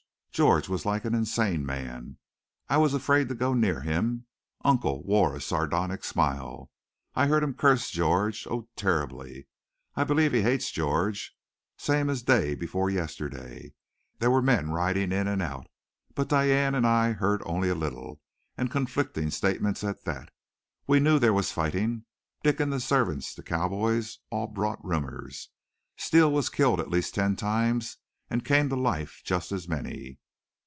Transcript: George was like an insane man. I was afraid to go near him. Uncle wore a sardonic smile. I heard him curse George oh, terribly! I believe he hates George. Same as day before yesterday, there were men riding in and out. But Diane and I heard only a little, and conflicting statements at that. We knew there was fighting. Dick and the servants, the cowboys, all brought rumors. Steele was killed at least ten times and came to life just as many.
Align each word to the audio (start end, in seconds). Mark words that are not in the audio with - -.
George 0.33 0.69
was 0.69 0.85
like 0.85 1.03
an 1.03 1.13
insane 1.13 1.65
man. 1.65 2.17
I 2.69 2.77
was 2.77 2.93
afraid 2.93 3.27
to 3.27 3.35
go 3.35 3.53
near 3.53 3.81
him. 3.81 4.27
Uncle 4.63 5.03
wore 5.03 5.35
a 5.35 5.41
sardonic 5.41 6.05
smile. 6.05 6.71
I 7.13 7.27
heard 7.27 7.43
him 7.43 7.53
curse 7.53 7.89
George 7.91 8.47
oh, 8.49 8.69
terribly! 8.77 9.49
I 9.93 10.05
believe 10.05 10.31
he 10.31 10.41
hates 10.41 10.71
George. 10.71 11.35
Same 11.75 12.09
as 12.09 12.23
day 12.23 12.55
before 12.55 12.89
yesterday, 12.89 13.73
there 14.19 14.31
were 14.31 14.41
men 14.41 14.69
riding 14.71 15.11
in 15.11 15.27
and 15.27 15.41
out. 15.41 15.67
But 16.15 16.29
Diane 16.29 16.75
and 16.75 16.87
I 16.87 17.11
heard 17.11 17.43
only 17.45 17.67
a 17.67 17.75
little, 17.75 18.21
and 18.57 18.71
conflicting 18.71 19.31
statements 19.31 19.83
at 19.83 20.05
that. 20.05 20.31
We 20.87 21.01
knew 21.01 21.19
there 21.19 21.33
was 21.33 21.51
fighting. 21.51 22.05
Dick 22.41 22.61
and 22.61 22.71
the 22.71 22.79
servants, 22.79 23.35
the 23.35 23.43
cowboys, 23.43 24.19
all 24.29 24.47
brought 24.47 24.83
rumors. 24.83 25.49
Steele 25.97 26.31
was 26.31 26.49
killed 26.49 26.79
at 26.79 26.89
least 26.89 27.13
ten 27.15 27.35
times 27.35 27.97
and 28.29 28.45
came 28.45 28.69
to 28.69 28.77
life 28.77 29.21
just 29.25 29.51
as 29.51 29.67
many. 29.67 30.17